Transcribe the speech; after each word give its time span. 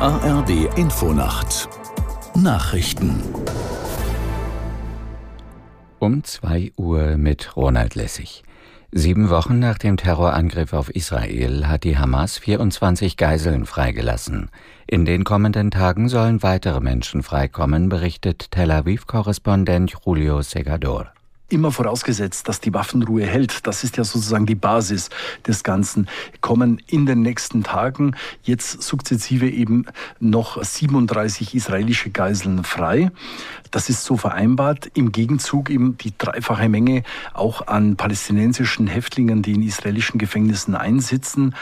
ARD 0.00 0.78
Infonacht 0.78 1.68
Nachrichten 2.36 3.20
um 5.98 6.22
2 6.22 6.74
Uhr 6.76 7.16
mit 7.16 7.56
Ronald 7.56 7.96
Lessig. 7.96 8.44
Sieben 8.92 9.28
Wochen 9.28 9.58
nach 9.58 9.76
dem 9.76 9.96
Terrorangriff 9.96 10.72
auf 10.72 10.88
Israel 10.90 11.66
hat 11.66 11.82
die 11.82 11.98
Hamas 11.98 12.38
24 12.38 13.16
Geiseln 13.16 13.66
freigelassen. 13.66 14.50
In 14.86 15.04
den 15.04 15.24
kommenden 15.24 15.72
Tagen 15.72 16.08
sollen 16.08 16.44
weitere 16.44 16.78
Menschen 16.78 17.24
freikommen, 17.24 17.88
berichtet 17.88 18.52
Tel 18.52 18.70
Aviv-Korrespondent 18.70 19.96
Julio 20.06 20.42
Segador. 20.42 21.12
Immer 21.50 21.72
vorausgesetzt, 21.72 22.46
dass 22.46 22.60
die 22.60 22.74
Waffenruhe 22.74 23.24
hält. 23.24 23.66
Das 23.66 23.82
ist 23.82 23.96
ja 23.96 24.04
sozusagen 24.04 24.44
die 24.44 24.54
Basis 24.54 25.08
des 25.46 25.64
Ganzen. 25.64 26.06
Kommen 26.42 26.82
in 26.86 27.06
den 27.06 27.22
nächsten 27.22 27.62
Tagen 27.62 28.14
jetzt 28.42 28.82
sukzessive 28.82 29.48
eben 29.48 29.86
noch 30.20 30.62
37 30.62 31.54
israelische 31.54 32.10
Geiseln 32.10 32.64
frei. 32.64 33.10
Das 33.70 33.88
ist 33.88 34.04
so 34.04 34.18
vereinbart. 34.18 34.90
Im 34.92 35.10
Gegenzug 35.10 35.70
eben 35.70 35.96
die 35.96 36.12
dreifache 36.18 36.68
Menge 36.68 37.02
auch 37.32 37.66
an 37.66 37.96
palästinensischen 37.96 38.86
Häftlingen, 38.86 39.40
die 39.40 39.52
in 39.52 39.62
israelischen 39.62 40.18
Gefängnissen 40.18 40.74
einsitzen. 40.74 41.54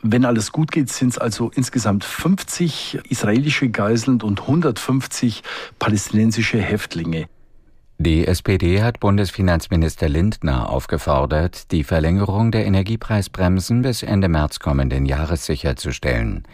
Wenn 0.00 0.24
alles 0.24 0.52
gut 0.52 0.72
geht, 0.72 0.90
sind 0.90 1.10
es 1.10 1.18
also 1.18 1.50
insgesamt 1.54 2.04
50 2.04 3.00
israelische 3.10 3.68
Geiseln 3.68 4.22
und 4.22 4.40
150 4.40 5.42
palästinensische 5.78 6.58
Häftlinge. 6.58 7.28
Die 8.00 8.28
SPD 8.28 8.80
hat 8.80 9.00
Bundesfinanzminister 9.00 10.08
Lindner 10.08 10.70
aufgefordert, 10.70 11.72
die 11.72 11.82
Verlängerung 11.82 12.52
der 12.52 12.64
Energiepreisbremsen 12.64 13.82
bis 13.82 14.04
Ende 14.04 14.28
März 14.28 14.60
kommenden 14.60 15.04
Jahres 15.04 15.46
sicherzustellen. 15.46 16.44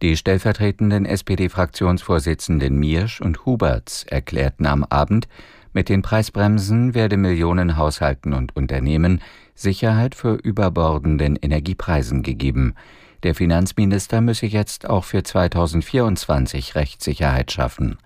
Die 0.00 0.16
stellvertretenden 0.16 1.04
SPD-Fraktionsvorsitzenden 1.04 2.78
Miersch 2.78 3.20
und 3.20 3.44
Huberts 3.44 4.04
erklärten 4.04 4.64
am 4.64 4.84
Abend, 4.84 5.26
mit 5.72 5.88
den 5.88 6.02
Preisbremsen 6.02 6.94
werde 6.94 7.16
Millionen 7.16 7.76
Haushalten 7.76 8.32
und 8.32 8.54
Unternehmen 8.54 9.22
Sicherheit 9.56 10.14
für 10.14 10.34
überbordenden 10.34 11.34
Energiepreisen 11.34 12.22
gegeben. 12.22 12.76
Der 13.24 13.34
Finanzminister 13.34 14.20
müsse 14.20 14.46
jetzt 14.46 14.88
auch 14.88 15.02
für 15.02 15.24
2024 15.24 16.76
Rechtssicherheit 16.76 17.50
schaffen. 17.50 17.98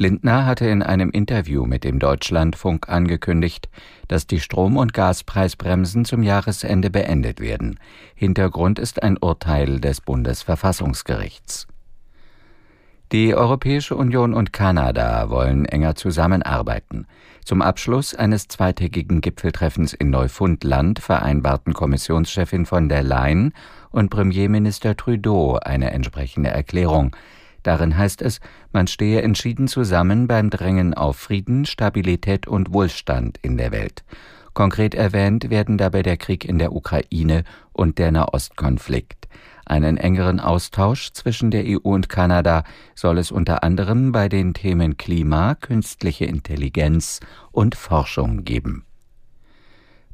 Lindner 0.00 0.46
hatte 0.46 0.66
in 0.66 0.82
einem 0.84 1.10
Interview 1.10 1.66
mit 1.66 1.82
dem 1.82 1.98
Deutschlandfunk 1.98 2.88
angekündigt, 2.88 3.68
dass 4.06 4.28
die 4.28 4.38
Strom- 4.38 4.76
und 4.76 4.94
Gaspreisbremsen 4.94 6.04
zum 6.04 6.22
Jahresende 6.22 6.88
beendet 6.88 7.40
werden. 7.40 7.80
Hintergrund 8.14 8.78
ist 8.78 9.02
ein 9.02 9.18
Urteil 9.18 9.80
des 9.80 10.00
Bundesverfassungsgerichts. 10.00 11.66
Die 13.10 13.34
Europäische 13.34 13.96
Union 13.96 14.34
und 14.34 14.52
Kanada 14.52 15.30
wollen 15.30 15.64
enger 15.64 15.96
zusammenarbeiten. 15.96 17.06
Zum 17.42 17.62
Abschluss 17.62 18.14
eines 18.14 18.46
zweitägigen 18.46 19.20
Gipfeltreffens 19.22 19.94
in 19.94 20.10
Neufundland 20.10 20.98
vereinbarten 20.98 21.72
Kommissionschefin 21.72 22.66
von 22.66 22.90
der 22.90 23.02
Leyen 23.02 23.54
und 23.90 24.10
Premierminister 24.10 24.94
Trudeau 24.96 25.56
eine 25.56 25.90
entsprechende 25.90 26.50
Erklärung. 26.50 27.16
Darin 27.62 27.96
heißt 27.96 28.22
es, 28.22 28.40
man 28.72 28.86
stehe 28.86 29.22
entschieden 29.22 29.68
zusammen 29.68 30.28
beim 30.28 30.50
Drängen 30.50 30.94
auf 30.94 31.16
Frieden, 31.16 31.66
Stabilität 31.66 32.46
und 32.46 32.72
Wohlstand 32.72 33.38
in 33.42 33.56
der 33.56 33.72
Welt. 33.72 34.04
Konkret 34.54 34.94
erwähnt 34.94 35.50
werden 35.50 35.78
dabei 35.78 36.02
der 36.02 36.16
Krieg 36.16 36.44
in 36.44 36.58
der 36.58 36.72
Ukraine 36.72 37.44
und 37.72 37.98
der 37.98 38.10
Nahostkonflikt. 38.10 39.28
Einen 39.64 39.98
engeren 39.98 40.40
Austausch 40.40 41.12
zwischen 41.12 41.50
der 41.50 41.64
EU 41.66 41.78
und 41.82 42.08
Kanada 42.08 42.64
soll 42.94 43.18
es 43.18 43.30
unter 43.30 43.62
anderem 43.62 44.12
bei 44.12 44.28
den 44.28 44.54
Themen 44.54 44.96
Klima, 44.96 45.54
künstliche 45.54 46.24
Intelligenz 46.24 47.20
und 47.52 47.74
Forschung 47.74 48.44
geben. 48.44 48.87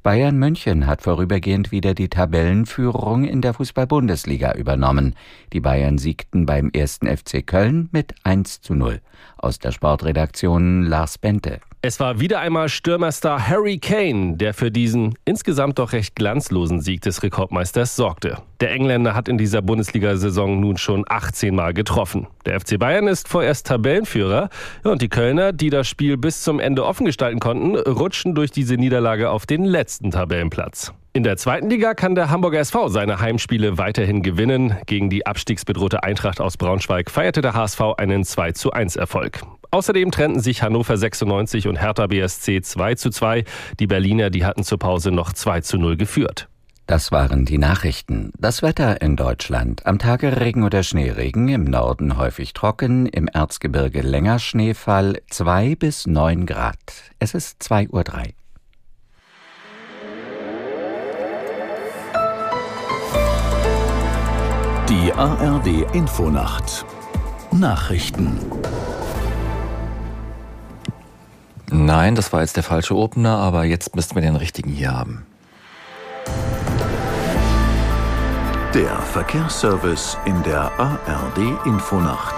Bayern 0.05 0.37
München 0.39 0.87
hat 0.87 1.01
vorübergehend 1.01 1.73
wieder 1.73 1.95
die 1.95 2.11
Tabellenführung 2.11 3.25
in 3.25 3.41
der 3.41 3.55
Fußball-Bundesliga 3.55 4.53
übernommen. 4.53 5.15
Die 5.55 5.61
Bayern 5.61 5.97
siegten 5.97 6.45
beim 6.45 6.69
ersten 6.75 7.07
FC 7.07 7.47
Köln 7.47 7.89
mit 7.91 8.15
1 8.23 8.61
zu 8.61 8.75
0. 8.75 9.01
Aus 9.39 9.59
der 9.61 9.73
Sportredaktion 9.73 10.83
Lars 10.83 11.17
Bente. 11.17 11.59
Es 11.87 12.01
war 12.01 12.19
wieder 12.19 12.41
einmal 12.41 12.71
Stürmerstar 12.71 13.47
Harry 13.47 13.77
Kane, 13.77 14.39
der 14.39 14.55
für 14.55 14.71
diesen 14.71 15.19
insgesamt 15.27 15.79
doch 15.79 15.93
recht 15.93 16.17
glanzlosen 16.17 16.81
Sieg 16.81 17.03
des 17.03 17.23
Rekordmeisters 17.23 17.95
sorgte. 17.95 18.39
Der 18.61 18.71
Engländer 18.71 19.15
hat 19.15 19.29
in 19.29 19.37
dieser 19.37 19.61
Bundesliga-Saison 19.61 20.61
nun 20.61 20.79
schon 20.79 21.05
18 21.07 21.55
Mal 21.55 21.75
getroffen. 21.75 22.27
Der 22.47 22.59
FC 22.59 22.79
Bayern 22.79 23.07
ist 23.07 23.29
vorerst 23.29 23.67
Tabellenführer 23.67 24.49
und 24.83 25.03
die 25.03 25.11
Kölner, 25.11 25.53
die 25.53 25.69
das 25.69 25.87
Spiel 25.87 26.17
bis 26.17 26.41
zum 26.41 26.59
Ende 26.59 26.87
offen 26.87 27.05
gestalten 27.05 27.39
konnten, 27.39 27.77
rutschen 27.77 28.35
durch 28.35 28.51
diese 28.51 28.77
Niederlage 28.77 29.29
auf 29.29 29.45
den 29.45 29.67
letzten 29.67 30.11
Tabellenplatz. 30.11 30.95
In 31.13 31.23
der 31.23 31.37
zweiten 31.37 31.69
Liga 31.69 31.93
kann 31.93 32.15
der 32.15 32.31
Hamburger 32.31 32.61
SV 32.61 32.89
seine 32.89 33.21
Heimspiele 33.21 33.77
weiterhin 33.77 34.23
gewinnen. 34.23 34.75
Gegen 34.87 35.11
die 35.11 35.27
abstiegsbedrohte 35.27 36.03
Eintracht 36.03 36.41
aus 36.41 36.57
Braunschweig 36.57 37.11
feierte 37.11 37.43
der 37.43 37.53
HSV 37.53 37.81
einen 37.99 38.25
2 38.25 38.53
zu 38.53 38.73
1 38.73 38.97
Erfolg. 38.97 39.43
Außerdem 39.75 40.13
trennten 40.13 40.39
sich 40.39 40.63
Hannover 40.63 40.97
96 40.97 41.67
und 41.67 41.75
Hertha 41.75 42.07
BSC 42.07 42.63
2 42.63 42.95
zu 42.95 43.11
2. 43.11 43.43
Die 43.81 43.89
Berliner, 43.89 44.31
die 44.31 44.45
hatten 44.45 44.63
zur 44.63 44.79
Pause 44.79 45.11
noch 45.11 45.33
2 45.33 45.63
zu 45.63 45.79
0 45.79 45.97
geführt. 45.97 46.49
Das 46.87 47.11
waren 47.11 47.45
die 47.45 47.59
Nachrichten. 47.59 48.31
Das 48.39 48.63
Wetter 48.63 49.03
in 49.03 49.17
Deutschland. 49.17 49.85
Am 49.85 49.99
Tage 49.99 50.41
Regen 50.41 50.63
oder 50.63 50.85
Schneeregen, 50.85 51.49
im 51.49 51.65
Norden 51.65 52.17
häufig 52.17 52.53
trocken, 52.53 53.07
im 53.07 53.27
Erzgebirge 53.27 54.03
länger 54.03 54.39
Schneefall, 54.39 55.21
2 55.29 55.75
bis 55.75 56.07
9 56.07 56.47
Grad. 56.47 56.79
Es 57.19 57.35
ist 57.35 57.61
2.03 57.61 57.89
Uhr. 57.91 58.05
Die 64.89 65.13
ARD 65.13 65.93
Infonacht 65.97 66.87
Nachrichten 67.51 68.39
Nein, 71.75 72.15
das 72.15 72.33
war 72.33 72.41
jetzt 72.41 72.55
der 72.55 72.63
falsche 72.63 72.95
Opener, 72.95 73.37
aber 73.37 73.65
jetzt 73.65 73.97
müssten 73.97 74.15
wir 74.15 74.23
den 74.23 74.37
richtigen 74.37 74.71
hier 74.71 74.93
haben. 74.93 75.27
Der 78.73 78.97
Verkehrsservice 79.01 80.17
in 80.25 80.41
der 80.45 80.71
ARD 80.79 81.67
Infonacht. 81.67 82.35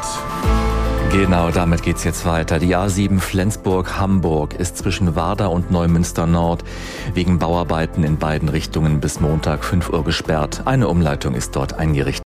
Genau, 1.13 1.51
damit 1.51 1.83
geht's 1.83 2.03
jetzt 2.05 2.25
weiter. 2.25 2.59
Die 2.59 2.75
A7 2.75 3.21
Flensburg-Hamburg 3.21 4.55
ist 4.55 4.79
zwischen 4.79 5.17
Warda 5.17 5.47
und 5.47 5.71
Neumünster 5.71 6.27
Nord 6.27 6.65
wegen 7.13 7.39
Bauarbeiten 7.39 8.05
in 8.05 8.17
beiden 8.17 8.49
Richtungen 8.49 9.01
bis 9.01 9.21
Montag 9.21 9.65
5 9.65 9.91
Uhr 9.91 10.03
gesperrt. 10.03 10.63
Eine 10.65 10.89
Umleitung 10.89 11.35
ist 11.35 11.55
dort 11.55 11.75
eingerichtet. 11.75 12.26